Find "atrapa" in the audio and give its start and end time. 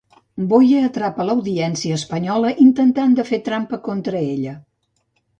0.85-1.25